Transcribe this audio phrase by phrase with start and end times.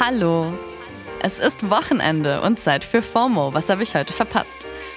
[0.00, 0.52] Hallo.
[1.22, 3.54] Es ist Wochenende und Zeit für FOMO.
[3.54, 4.52] Was habe ich heute verpasst?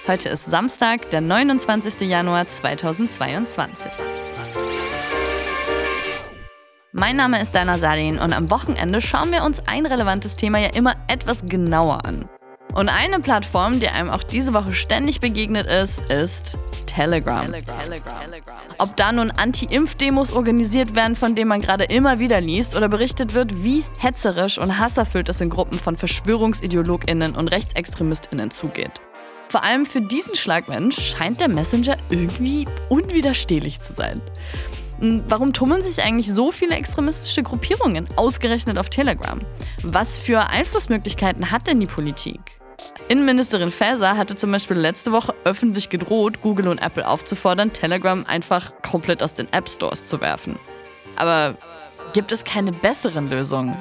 [0.08, 2.00] Heute ist Samstag, der 29.
[2.00, 3.92] Januar 2022.
[6.90, 10.70] Mein Name ist Dana Salin und am Wochenende schauen wir uns ein relevantes Thema ja
[10.74, 12.28] immer etwas genauer an.
[12.74, 16.56] Und eine Plattform, die einem auch diese Woche ständig begegnet ist, ist
[16.98, 17.46] Telegram.
[18.78, 23.34] Ob da nun Anti-Impf-Demos organisiert werden, von denen man gerade immer wieder liest, oder berichtet
[23.34, 29.00] wird, wie hetzerisch und hasserfüllt es in Gruppen von VerschwörungsideologInnen und RechtsextremistInnen zugeht.
[29.48, 34.20] Vor allem für diesen Schlagmensch scheint der Messenger irgendwie unwiderstehlich zu sein.
[34.98, 39.38] Hm, warum tummeln sich eigentlich so viele extremistische Gruppierungen ausgerechnet auf Telegram?
[39.84, 42.57] Was für Einflussmöglichkeiten hat denn die Politik?
[43.08, 48.72] Innenministerin Faeser hatte zum Beispiel letzte Woche öffentlich gedroht, Google und Apple aufzufordern, Telegram einfach
[48.82, 50.58] komplett aus den App Stores zu werfen.
[51.16, 51.56] Aber
[52.12, 53.76] gibt es keine besseren Lösungen?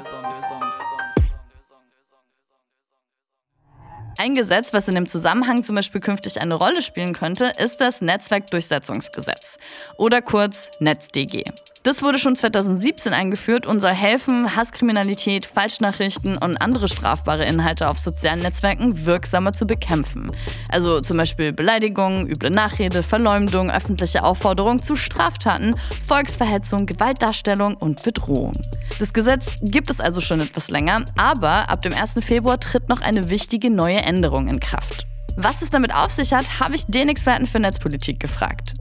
[4.19, 8.01] Ein Gesetz, was in dem Zusammenhang zum Beispiel künftig eine Rolle spielen könnte, ist das
[8.01, 9.59] Netzwerkdurchsetzungsgesetz
[9.97, 11.43] oder kurz NetzDG.
[11.87, 17.97] Das wurde schon 2017 eingeführt und soll helfen, Hasskriminalität, Falschnachrichten und andere strafbare Inhalte auf
[17.97, 20.27] sozialen Netzwerken wirksamer zu bekämpfen.
[20.67, 25.73] Also zum Beispiel Beleidigungen, üble Nachrede, Verleumdung, öffentliche Aufforderung zu Straftaten,
[26.05, 28.51] Volksverhetzung, Gewaltdarstellung und Bedrohung.
[28.99, 32.15] Das Gesetz gibt es also schon etwas länger, aber ab dem 1.
[32.19, 35.05] Februar tritt noch eine wichtige neue Änderung in Kraft.
[35.37, 38.73] Was es damit auf sich hat, habe ich den Experten für Netzpolitik gefragt.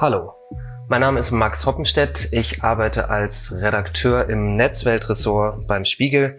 [0.00, 0.41] Hallo.
[0.92, 2.28] Mein Name ist Max Hoppenstedt.
[2.32, 6.38] Ich arbeite als Redakteur im Netzweltressort beim Spiegel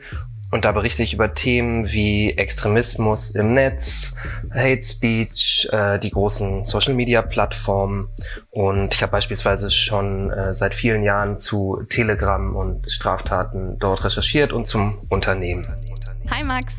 [0.52, 4.14] und da berichte ich über Themen wie Extremismus im Netz,
[4.54, 8.10] Hate Speech, äh, die großen Social-Media-Plattformen.
[8.52, 14.54] Und ich habe beispielsweise schon äh, seit vielen Jahren zu Telegram und Straftaten dort recherchiert
[14.54, 15.68] und zum Unternehmen.
[16.30, 16.76] Hi Max.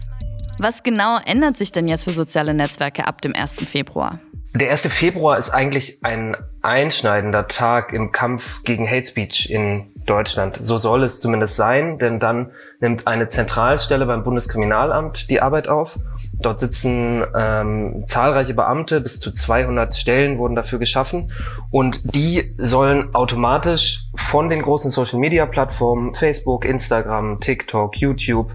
[0.60, 3.54] Was genau ändert sich denn jetzt für soziale Netzwerke ab dem 1.
[3.54, 4.20] Februar?
[4.56, 4.82] Der 1.
[4.86, 10.58] Februar ist eigentlich ein einschneidender Tag im Kampf gegen Hate Speech in Deutschland.
[10.60, 12.50] So soll es zumindest sein, denn dann
[12.80, 15.98] nimmt eine Zentralstelle beim Bundeskriminalamt die Arbeit auf.
[16.32, 21.32] Dort sitzen ähm, zahlreiche Beamte, bis zu 200 Stellen wurden dafür geschaffen
[21.70, 28.52] und die sollen automatisch von den großen Social-Media-Plattformen Facebook, Instagram, TikTok, YouTube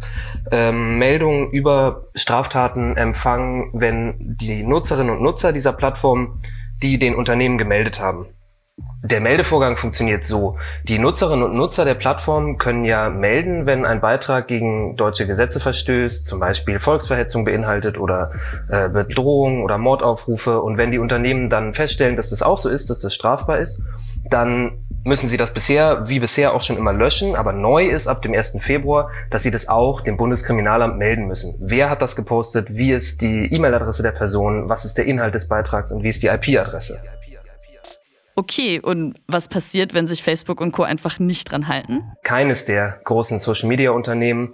[0.52, 6.40] ähm, Meldungen über Straftaten empfangen, wenn die Nutzerinnen und Nutzer dieser Plattform
[6.82, 8.28] die den Unternehmen gemeldet haben.
[9.02, 10.58] Der Meldevorgang funktioniert so.
[10.84, 15.62] Die Nutzerinnen und Nutzer der Plattform können ja melden, wenn ein Beitrag gegen deutsche Gesetze
[15.62, 18.32] verstößt, zum Beispiel Volksverhetzung beinhaltet oder
[18.68, 20.62] äh, Bedrohung oder Mordaufrufe.
[20.62, 23.82] Und wenn die Unternehmen dann feststellen, dass das auch so ist, dass das strafbar ist,
[24.30, 27.38] dann müssen sie das bisher, wie bisher auch schon immer löschen.
[27.38, 28.58] Aber neu ist ab dem 1.
[28.60, 31.56] Februar, dass sie das auch dem Bundeskriminalamt melden müssen.
[31.62, 32.68] Wer hat das gepostet?
[32.70, 34.68] Wie ist die E-Mail-Adresse der Person?
[34.68, 35.94] Was ist der Inhalt des Beitrags?
[35.94, 37.00] Und wie ist die IP-Adresse?
[38.40, 40.84] Okay, und was passiert, wenn sich Facebook und Co.
[40.84, 42.14] einfach nicht dran halten?
[42.24, 44.54] Keines der großen Social-Media-Unternehmen,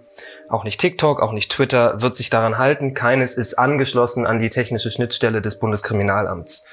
[0.50, 2.96] auch nicht TikTok, auch nicht Twitter, wird sich daran halten.
[2.96, 6.64] Keines ist angeschlossen an die technische Schnittstelle des Bundeskriminalamts.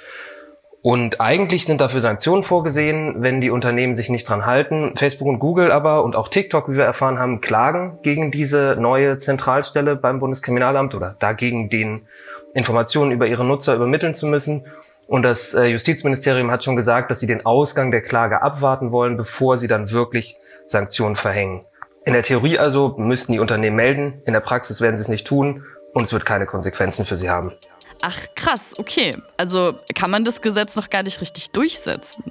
[0.81, 4.97] Und eigentlich sind dafür Sanktionen vorgesehen, wenn die Unternehmen sich nicht dran halten.
[4.97, 9.19] Facebook und Google aber und auch TikTok, wie wir erfahren haben, klagen gegen diese neue
[9.19, 12.07] Zentralstelle beim Bundeskriminalamt oder dagegen, den
[12.55, 14.65] Informationen über ihre Nutzer übermitteln zu müssen.
[15.07, 19.17] Und das äh, Justizministerium hat schon gesagt, dass sie den Ausgang der Klage abwarten wollen,
[19.17, 20.37] bevor sie dann wirklich
[20.67, 21.65] Sanktionen verhängen.
[22.05, 25.27] In der Theorie also müssten die Unternehmen melden, in der Praxis werden sie es nicht
[25.27, 27.53] tun und es wird keine Konsequenzen für sie haben.
[28.01, 29.13] Ach krass, okay.
[29.37, 32.25] Also kann man das Gesetz noch gar nicht richtig durchsetzen.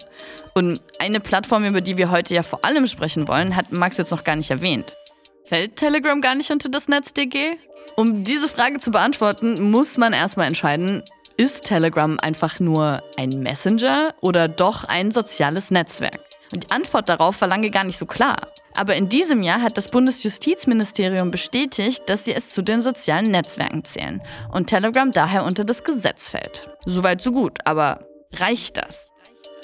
[0.53, 4.11] Und eine Plattform, über die wir heute ja vor allem sprechen wollen, hat Max jetzt
[4.11, 4.97] noch gar nicht erwähnt.
[5.45, 7.57] Fällt Telegram gar nicht unter das NetzDG?
[7.95, 11.03] Um diese Frage zu beantworten, muss man erstmal entscheiden,
[11.41, 16.19] ist Telegram einfach nur ein Messenger oder doch ein soziales Netzwerk?
[16.53, 18.35] Und die Antwort darauf war lange gar nicht so klar.
[18.77, 23.83] Aber in diesem Jahr hat das Bundesjustizministerium bestätigt, dass sie es zu den sozialen Netzwerken
[23.83, 24.21] zählen
[24.51, 26.69] und Telegram daher unter das Gesetz fällt.
[26.85, 29.07] Soweit so gut, aber reicht das?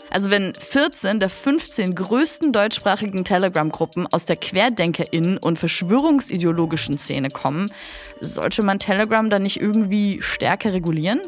[0.09, 7.71] Also wenn 14 der 15 größten deutschsprachigen Telegram-Gruppen aus der QuerdenkerInnen und verschwörungsideologischen Szene kommen,
[8.19, 11.21] sollte man Telegram dann nicht irgendwie stärker regulieren?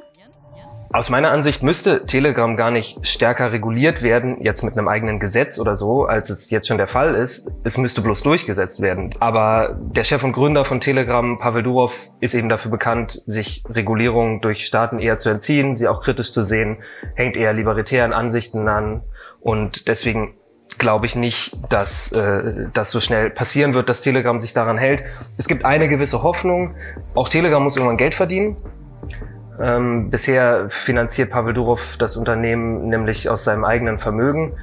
[0.92, 5.60] Aus meiner Ansicht müsste Telegram gar nicht stärker reguliert werden, jetzt mit einem eigenen Gesetz
[5.60, 7.48] oder so, als es jetzt schon der Fall ist.
[7.64, 9.14] Es müsste bloß durchgesetzt werden.
[9.20, 14.42] Aber der Chef und Gründer von Telegram, Pavel Durov, ist eben dafür bekannt, sich Regulierung
[14.42, 16.78] durch Staaten eher zu entziehen, sie auch kritisch zu sehen,
[17.14, 19.04] hängt eher libertären Ansichten an.
[19.42, 20.34] Und deswegen
[20.80, 25.04] glaube ich nicht, dass äh, das so schnell passieren wird, dass Telegram sich daran hält.
[25.38, 26.68] Es gibt eine gewisse Hoffnung.
[27.14, 28.56] Auch Telegram muss irgendwann Geld verdienen.
[29.62, 34.54] Ähm, bisher finanziert Pavel Durov das Unternehmen nämlich aus seinem eigenen Vermögen.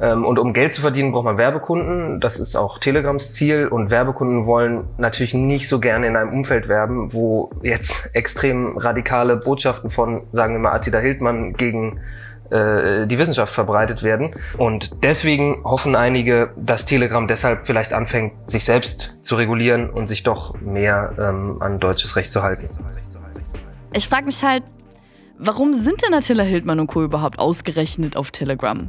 [0.00, 2.20] Ähm, und um Geld zu verdienen, braucht man Werbekunden.
[2.20, 3.68] Das ist auch Telegrams Ziel.
[3.68, 9.36] Und Werbekunden wollen natürlich nicht so gerne in einem Umfeld werben, wo jetzt extrem radikale
[9.36, 12.00] Botschaften von, sagen wir mal, Attila Hildmann gegen
[12.50, 14.30] äh, die Wissenschaft verbreitet werden.
[14.56, 20.22] Und deswegen hoffen einige, dass Telegram deshalb vielleicht anfängt, sich selbst zu regulieren und sich
[20.22, 22.68] doch mehr ähm, an deutsches Recht zu halten.
[23.92, 24.64] Ich frage mich halt,
[25.38, 27.02] warum sind denn Attila Hildmann und Co.
[27.02, 28.86] überhaupt ausgerechnet auf Telegram?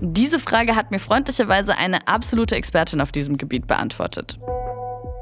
[0.00, 4.38] Diese Frage hat mir freundlicherweise eine absolute Expertin auf diesem Gebiet beantwortet.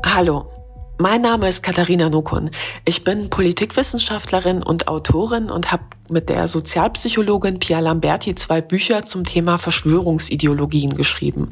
[0.04, 0.50] Hallo,
[0.98, 2.50] mein Name ist Katharina Nukun.
[2.84, 9.24] Ich bin Politikwissenschaftlerin und Autorin und habe mit der Sozialpsychologin Pia Lamberti zwei Bücher zum
[9.24, 11.50] Thema Verschwörungsideologien geschrieben.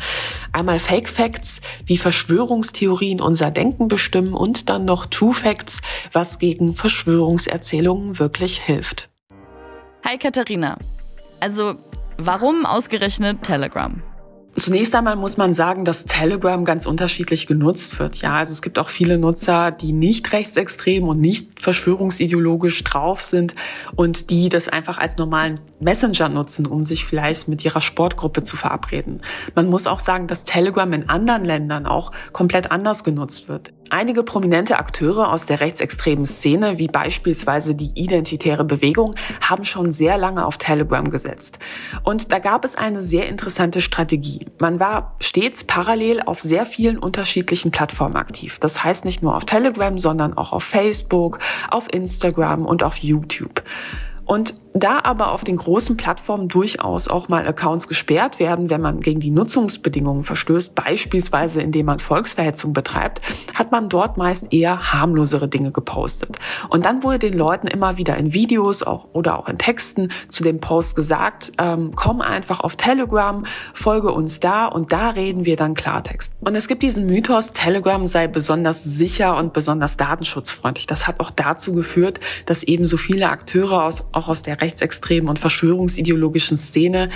[0.52, 5.81] Einmal Fake Facts, wie Verschwörungstheorien unser Denken bestimmen und dann noch True Facts,
[6.12, 9.08] was gegen Verschwörungserzählungen wirklich hilft.
[10.04, 10.78] Hi Katharina.
[11.40, 11.75] Also,
[12.16, 14.02] warum ausgerechnet Telegram?
[14.58, 18.23] Zunächst einmal muss man sagen, dass Telegram ganz unterschiedlich genutzt wird.
[18.23, 23.55] Ja, also es gibt auch viele Nutzer, die nicht rechtsextrem und nicht verschwörungsideologisch drauf sind
[23.97, 28.56] und die das einfach als normalen Messenger nutzen, um sich vielleicht mit ihrer Sportgruppe zu
[28.56, 29.20] verabreden.
[29.55, 33.75] Man muss auch sagen, dass Telegram in anderen Ländern auch komplett anders genutzt wird.
[33.90, 40.18] Einige prominente Akteure aus der rechtsextremen Szene, wie beispielsweise die Identitäre Bewegung, haben schon sehr
[40.18, 41.58] lange auf Telegram gesetzt.
[42.02, 44.46] Und da gab es eine sehr interessante Strategie.
[44.58, 48.58] Man war stets parallel auf sehr vielen unterschiedlichen Plattformen aktiv.
[48.58, 51.38] Das heißt nicht nur auf Telegram, sondern auch auf Facebook,
[51.70, 53.62] auf Instagram und auf YouTube.
[54.24, 59.00] Und da aber auf den großen Plattformen durchaus auch mal Accounts gesperrt werden, wenn man
[59.00, 63.20] gegen die Nutzungsbedingungen verstößt, beispielsweise indem man Volksverhetzung betreibt,
[63.55, 66.38] hat man dort meist eher harmlosere Dinge gepostet.
[66.69, 70.43] Und dann wurde den Leuten immer wieder in Videos auch, oder auch in Texten zu
[70.43, 73.44] dem Post gesagt, ähm, komm einfach auf Telegram,
[73.75, 76.32] folge uns da und da reden wir dann Klartext.
[76.40, 80.87] Und es gibt diesen Mythos, Telegram sei besonders sicher und besonders datenschutzfreundlich.
[80.87, 85.28] Das hat auch dazu geführt, dass eben so viele Akteure aus, auch aus der rechtsextremen
[85.28, 87.10] und verschwörungsideologischen Szene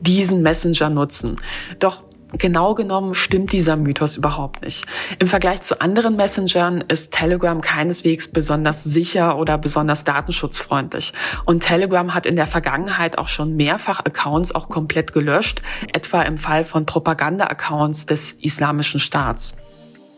[0.00, 1.36] diesen Messenger nutzen.
[1.78, 4.84] Doch Genau genommen stimmt dieser Mythos überhaupt nicht.
[5.20, 11.12] Im Vergleich zu anderen Messengern ist Telegram keineswegs besonders sicher oder besonders datenschutzfreundlich.
[11.46, 15.62] Und Telegram hat in der Vergangenheit auch schon mehrfach Accounts auch komplett gelöscht,
[15.92, 19.54] etwa im Fall von Propaganda-Accounts des Islamischen Staats.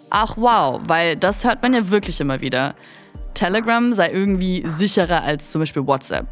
[0.09, 2.75] Ach wow, weil das hört man ja wirklich immer wieder.
[3.35, 6.27] Telegram sei irgendwie sicherer als zum Beispiel WhatsApp.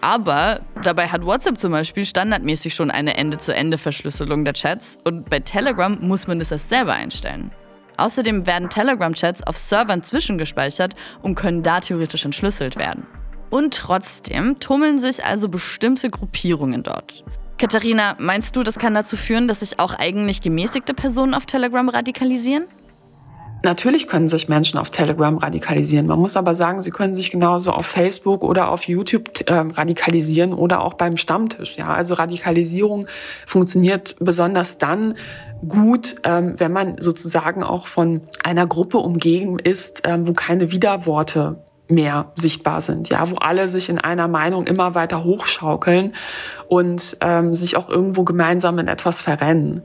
[0.00, 5.98] Aber dabei hat WhatsApp zum Beispiel standardmäßig schon eine Ende-zu-Ende-Verschlüsselung der Chats und bei Telegram
[6.00, 7.50] muss man das erst selber einstellen.
[7.98, 13.06] Außerdem werden Telegram-Chats auf Servern zwischengespeichert und können da theoretisch entschlüsselt werden.
[13.50, 17.24] Und trotzdem tummeln sich also bestimmte Gruppierungen dort.
[17.58, 21.86] Katharina, meinst du, das kann dazu führen, dass sich auch eigentlich gemäßigte Personen auf Telegram
[21.90, 22.64] radikalisieren?
[23.62, 26.06] Natürlich können sich Menschen auf Telegram radikalisieren.
[26.06, 30.54] Man muss aber sagen, sie können sich genauso auf Facebook oder auf YouTube äh, radikalisieren
[30.54, 31.76] oder auch beim Stammtisch.
[31.76, 33.06] Ja, also Radikalisierung
[33.46, 35.14] funktioniert besonders dann
[35.66, 41.62] gut, ähm, wenn man sozusagen auch von einer Gruppe umgeben ist, ähm, wo keine Widerworte
[41.88, 46.14] mehr sichtbar sind, ja, wo alle sich in einer Meinung immer weiter hochschaukeln
[46.68, 49.82] und ähm, sich auch irgendwo gemeinsam in etwas verrennen.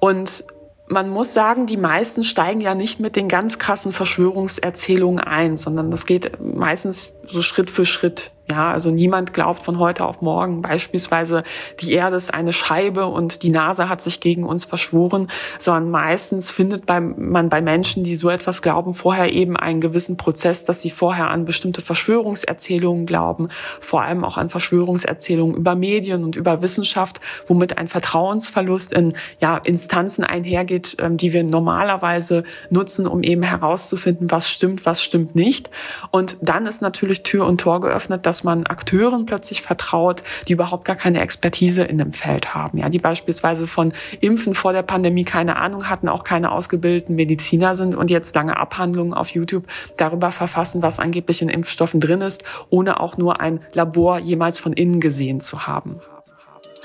[0.00, 0.44] Und
[0.88, 5.90] man muss sagen, die meisten steigen ja nicht mit den ganz krassen Verschwörungserzählungen ein, sondern
[5.90, 8.32] das geht meistens so Schritt für Schritt.
[8.50, 11.42] Ja, also niemand glaubt von heute auf morgen beispielsweise,
[11.80, 16.48] die Erde ist eine Scheibe und die NASA hat sich gegen uns verschworen, sondern meistens
[16.48, 20.88] findet man bei Menschen, die so etwas glauben, vorher eben einen gewissen Prozess, dass sie
[20.88, 23.48] vorher an bestimmte Verschwörungserzählungen glauben,
[23.80, 29.58] vor allem auch an Verschwörungserzählungen über Medien und über Wissenschaft, womit ein Vertrauensverlust in ja,
[29.58, 35.68] Instanzen einhergeht, ähm, die wir normalerweise nutzen, um eben herauszufinden, was stimmt, was stimmt nicht.
[36.10, 40.52] Und dann ist natürlich Tür und Tor geöffnet, dass dass man Akteuren plötzlich vertraut, die
[40.52, 44.82] überhaupt gar keine Expertise in dem Feld haben, ja, die beispielsweise von Impfen vor der
[44.82, 49.64] Pandemie keine Ahnung hatten, auch keine ausgebildeten Mediziner sind und jetzt lange Abhandlungen auf YouTube
[49.96, 54.72] darüber verfassen, was angeblich in Impfstoffen drin ist, ohne auch nur ein Labor jemals von
[54.72, 56.00] innen gesehen zu haben.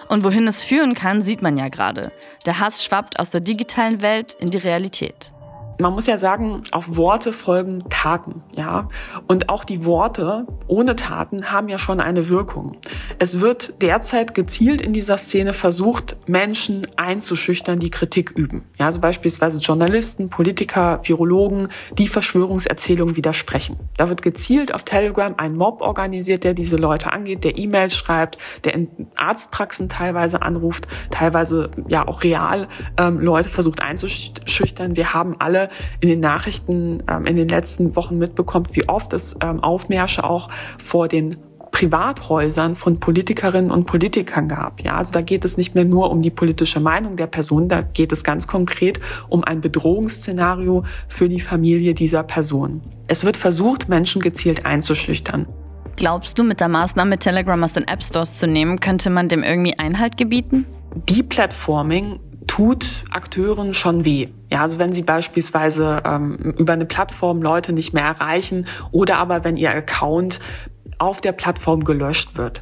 [0.08, 2.12] Und wohin es führen kann, sieht man ja gerade.
[2.48, 5.32] Der Hass schwappt aus der digitalen Welt in die Realität.
[5.80, 8.88] Man muss ja sagen, auf Worte folgen Taten, ja.
[9.28, 12.78] Und auch die Worte ohne Taten haben ja schon eine Wirkung.
[13.20, 18.64] Es wird derzeit gezielt in dieser Szene versucht, Menschen einzuschüchtern, die Kritik üben.
[18.78, 23.78] Ja, also beispielsweise Journalisten, Politiker, Virologen, die Verschwörungserzählungen widersprechen.
[23.98, 28.38] Da wird gezielt auf Telegram ein Mob organisiert, der diese Leute angeht, der E-Mails schreibt,
[28.64, 34.96] der in Arztpraxen teilweise anruft, teilweise ja auch real ähm, Leute versucht einzuschüchtern.
[34.96, 35.63] Wir haben alle
[36.00, 40.50] in den Nachrichten ähm, in den letzten Wochen mitbekommen, wie oft es ähm, Aufmärsche auch
[40.78, 41.38] vor den
[41.74, 44.82] Privathäusern von Politikerinnen und Politikern gab.
[44.82, 47.82] Ja, also da geht es nicht mehr nur um die politische Meinung der Person, da
[47.82, 52.82] geht es ganz konkret um ein Bedrohungsszenario für die Familie dieser Person.
[53.08, 55.48] Es wird versucht, Menschen gezielt einzuschüchtern.
[55.96, 59.42] Glaubst du, mit der Maßnahme Telegram aus den App Stores zu nehmen, könnte man dem
[59.42, 60.66] irgendwie Einhalt gebieten?
[61.10, 62.20] Deplatforming
[62.54, 64.28] tut Akteuren schon weh.
[64.52, 69.44] Ja, also wenn sie beispielsweise ähm, über eine Plattform Leute nicht mehr erreichen oder aber
[69.44, 70.40] wenn ihr Account
[71.00, 72.62] auf der Plattform gelöscht wird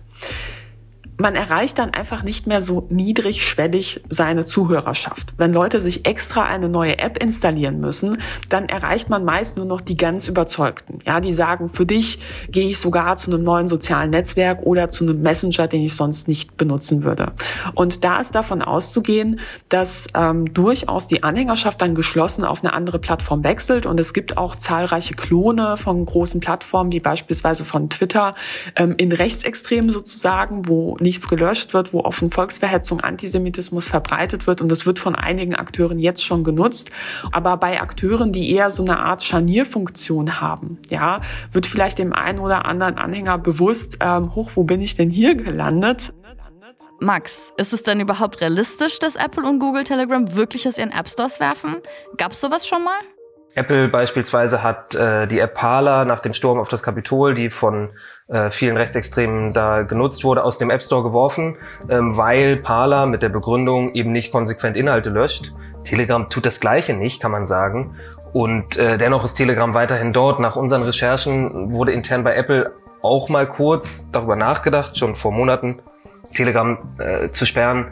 [1.21, 5.33] man erreicht dann einfach nicht mehr so niedrigschwellig seine Zuhörerschaft.
[5.37, 8.17] Wenn Leute sich extra eine neue App installieren müssen,
[8.49, 10.99] dann erreicht man meist nur noch die ganz Überzeugten.
[11.05, 15.03] Ja, die sagen, für dich gehe ich sogar zu einem neuen sozialen Netzwerk oder zu
[15.03, 17.33] einem Messenger, den ich sonst nicht benutzen würde.
[17.75, 22.99] Und da ist davon auszugehen, dass ähm, durchaus die Anhängerschaft dann geschlossen auf eine andere
[22.99, 23.85] Plattform wechselt.
[23.85, 28.33] Und es gibt auch zahlreiche Klone von großen Plattformen, wie beispielsweise von Twitter,
[28.75, 34.61] ähm, in Rechtsextremen sozusagen, wo nicht nichts gelöscht wird, wo offen Volksverhetzung, Antisemitismus verbreitet wird.
[34.61, 36.89] Und das wird von einigen Akteuren jetzt schon genutzt.
[37.33, 41.19] Aber bei Akteuren, die eher so eine Art Scharnierfunktion haben, ja,
[41.51, 45.35] wird vielleicht dem einen oder anderen Anhänger bewusst, ähm, hoch, wo bin ich denn hier
[45.35, 46.13] gelandet?
[47.01, 51.09] Max, ist es denn überhaupt realistisch, dass Apple und Google Telegram wirklich aus ihren App
[51.09, 51.75] Stores werfen?
[52.15, 52.99] Gab es sowas schon mal?
[53.53, 57.89] Apple beispielsweise hat äh, die App Parler nach dem Sturm auf das Kapitol, die von
[58.27, 61.57] äh, vielen Rechtsextremen da genutzt wurde, aus dem App Store geworfen,
[61.89, 65.53] ähm, weil Parler mit der Begründung eben nicht konsequent Inhalte löscht.
[65.83, 67.95] Telegram tut das Gleiche nicht, kann man sagen.
[68.33, 70.39] Und äh, dennoch ist Telegram weiterhin dort.
[70.39, 75.79] Nach unseren Recherchen wurde intern bei Apple auch mal kurz darüber nachgedacht, schon vor Monaten,
[76.35, 77.91] Telegram äh, zu sperren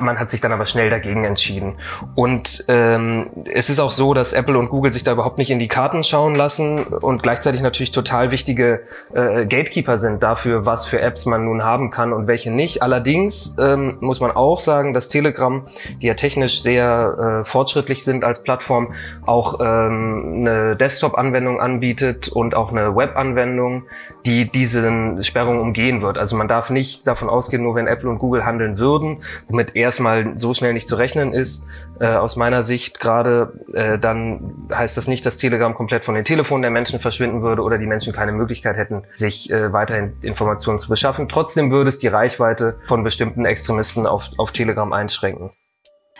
[0.00, 1.78] man hat sich dann aber schnell dagegen entschieden.
[2.14, 5.58] Und ähm, es ist auch so, dass Apple und Google sich da überhaupt nicht in
[5.58, 8.80] die Karten schauen lassen und gleichzeitig natürlich total wichtige
[9.14, 12.82] äh, Gatekeeper sind dafür, was für Apps man nun haben kann und welche nicht.
[12.82, 15.66] Allerdings ähm, muss man auch sagen, dass Telegram,
[16.02, 18.92] die ja technisch sehr äh, fortschrittlich sind als Plattform,
[19.24, 23.84] auch ähm, eine Desktop-Anwendung anbietet und auch eine Web-Anwendung,
[24.24, 26.18] die diese Sperrung umgehen wird.
[26.18, 30.38] Also man darf nicht davon ausgehen, nur wenn Apple und Google handeln würden, mit erstmal
[30.38, 31.64] so schnell nicht zu rechnen ist,
[32.00, 36.24] äh, aus meiner Sicht gerade, äh, dann heißt das nicht, dass Telegram komplett von den
[36.24, 40.78] Telefonen der Menschen verschwinden würde oder die Menschen keine Möglichkeit hätten, sich äh, weiterhin Informationen
[40.78, 41.28] zu beschaffen.
[41.28, 45.50] Trotzdem würde es die Reichweite von bestimmten Extremisten auf, auf Telegram einschränken.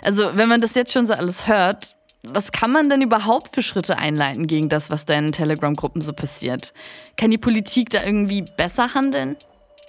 [0.02, 3.62] Also wenn man das jetzt schon so alles hört, was kann man denn überhaupt für
[3.62, 6.72] Schritte einleiten gegen das, was da in Telegram-Gruppen so passiert?
[7.16, 9.36] Kann die Politik da irgendwie besser handeln?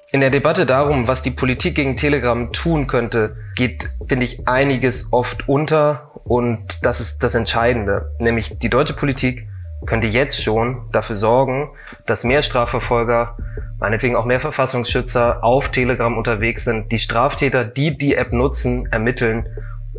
[0.10, 5.12] In der Debatte darum, was die Politik gegen Telegram tun könnte, geht, finde ich, einiges
[5.12, 8.16] oft unter und das ist das Entscheidende.
[8.18, 9.50] Nämlich die deutsche Politik
[9.86, 11.72] könnte jetzt schon dafür sorgen,
[12.08, 13.36] dass mehr Strafverfolger,
[13.80, 19.46] meinetwegen auch mehr Verfassungsschützer auf Telegram unterwegs sind, die Straftäter, die die App nutzen, ermitteln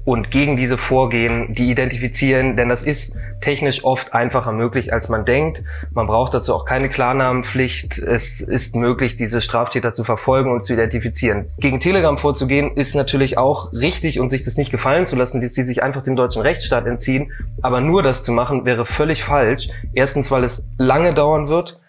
[0.09, 5.27] und gegen diese vorgehen, die identifizieren, denn das ist technisch oft einfacher möglich, als man
[5.27, 5.63] denkt.
[5.95, 7.99] Man braucht dazu auch keine Klarnamenpflicht.
[7.99, 11.45] Es ist möglich, diese Straftäter zu verfolgen und zu identifizieren.
[11.59, 15.53] Gegen Telegram vorzugehen ist natürlich auch richtig und sich das nicht gefallen zu lassen, dass
[15.53, 17.31] sie sich einfach dem deutschen Rechtsstaat entziehen.
[17.61, 19.69] Aber nur das zu machen wäre völlig falsch.
[19.93, 21.81] Erstens, weil es lange dauern wird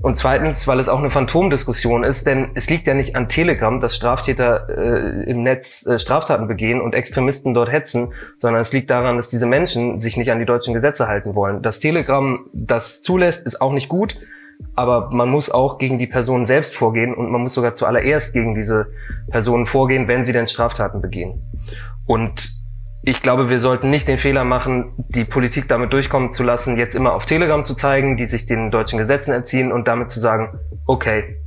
[0.00, 3.80] und zweitens, weil es auch eine Phantomdiskussion ist, denn es liegt ja nicht an Telegram,
[3.80, 8.90] dass Straftäter äh, im Netz äh, Straftaten begehen und Extremisten dort hetzen, sondern es liegt
[8.90, 11.62] daran, dass diese Menschen sich nicht an die deutschen Gesetze halten wollen.
[11.62, 14.18] Dass Telegram das zulässt, ist auch nicht gut,
[14.76, 18.54] aber man muss auch gegen die Personen selbst vorgehen und man muss sogar zuallererst gegen
[18.54, 18.86] diese
[19.30, 21.42] Personen vorgehen, wenn sie denn Straftaten begehen.
[22.06, 22.52] Und
[23.02, 26.94] ich glaube, wir sollten nicht den Fehler machen, die Politik damit durchkommen zu lassen, jetzt
[26.94, 30.58] immer auf Telegram zu zeigen, die sich den deutschen Gesetzen entziehen und damit zu sagen,
[30.86, 31.40] okay,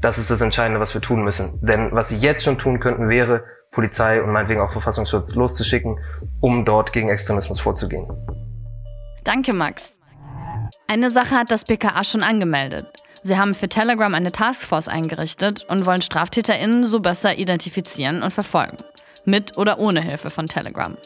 [0.00, 1.58] das ist das Entscheidende, was wir tun müssen.
[1.60, 5.98] Denn was sie jetzt schon tun könnten, wäre, Polizei und meinetwegen auch Verfassungsschutz loszuschicken,
[6.40, 8.06] um dort gegen Extremismus vorzugehen.
[9.24, 9.92] Danke, Max.
[10.88, 12.86] Eine Sache hat das BKA schon angemeldet.
[13.22, 18.76] Sie haben für Telegram eine Taskforce eingerichtet und wollen StraftäterInnen so besser identifizieren und verfolgen
[19.28, 20.96] mit oder ohne Hilfe von Telegram.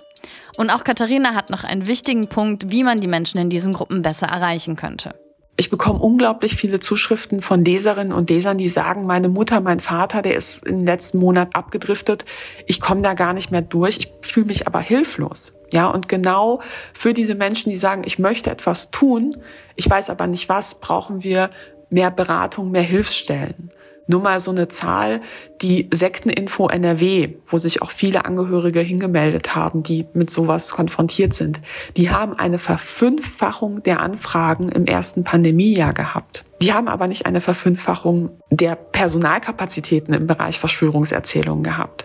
[0.57, 4.02] Und auch Katharina hat noch einen wichtigen Punkt, wie man die Menschen in diesen Gruppen
[4.02, 5.14] besser erreichen könnte.
[5.59, 10.23] Ich bekomme unglaublich viele Zuschriften von Leserinnen und Lesern, die sagen, meine Mutter, mein Vater,
[10.23, 12.25] der ist im letzten Monat abgedriftet.
[12.67, 13.99] Ich komme da gar nicht mehr durch.
[13.99, 15.52] Ich fühle mich aber hilflos.
[15.71, 16.62] Ja, und genau
[16.95, 19.37] für diese Menschen, die sagen, ich möchte etwas tun,
[19.76, 21.50] ich weiß aber nicht was, brauchen wir
[21.91, 23.71] mehr Beratung, mehr Hilfsstellen.
[24.12, 25.23] Nur mal so eine Zahl,
[25.62, 31.62] die Sekteninfo NRW, wo sich auch viele Angehörige hingemeldet haben, die mit sowas konfrontiert sind,
[31.97, 36.45] die haben eine Verfünffachung der Anfragen im ersten Pandemiejahr gehabt.
[36.61, 42.04] Die haben aber nicht eine Verfünffachung der Personalkapazitäten im Bereich Verschwörungserzählungen gehabt.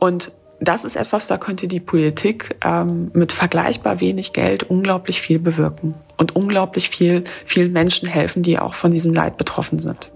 [0.00, 5.38] Und das ist etwas, da könnte die Politik ähm, mit vergleichbar wenig Geld unglaublich viel
[5.38, 10.10] bewirken und unglaublich viel vielen Menschen helfen, die auch von diesem Leid betroffen sind.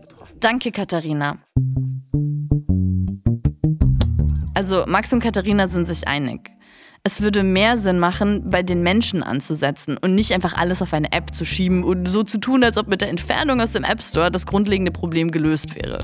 [0.44, 1.38] Danke, Katharina.
[4.52, 6.50] Also Max und Katharina sind sich einig.
[7.02, 11.12] Es würde mehr Sinn machen, bei den Menschen anzusetzen und nicht einfach alles auf eine
[11.12, 14.02] App zu schieben und so zu tun, als ob mit der Entfernung aus dem App
[14.02, 16.00] Store das grundlegende Problem gelöst wäre.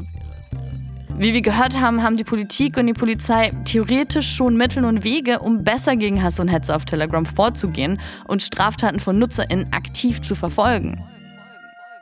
[1.19, 5.41] Wie wir gehört haben, haben die Politik und die Polizei theoretisch schon Mittel und Wege,
[5.41, 10.35] um besser gegen Hass und Hetze auf Telegram vorzugehen und Straftaten von NutzerInnen aktiv zu
[10.35, 10.99] verfolgen.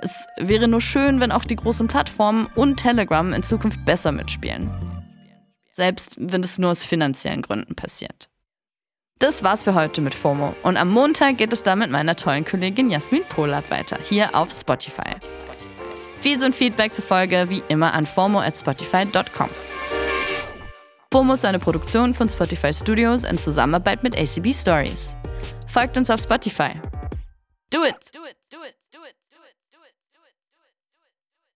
[0.01, 4.71] Es wäre nur schön, wenn auch die großen Plattformen und Telegram in Zukunft besser mitspielen.
[5.73, 8.29] Selbst wenn es nur aus finanziellen Gründen passiert.
[9.19, 10.55] Das war's für heute mit FOMO.
[10.63, 14.53] Und am Montag geht es dann mit meiner tollen Kollegin Jasmin Polat weiter, hier auf
[14.53, 15.17] Spotify.
[16.21, 19.51] Feeds und Feedback zur Folge wie immer an FOMO at spotify.com.
[21.13, 25.17] FOMO ist eine Produktion von Spotify Studios in Zusammenarbeit mit ACB Stories.
[25.67, 26.75] Folgt uns auf Spotify.
[27.71, 27.97] Do it!
[28.13, 28.38] Do it.